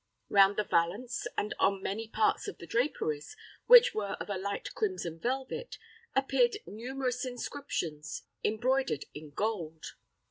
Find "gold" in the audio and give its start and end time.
9.29-9.93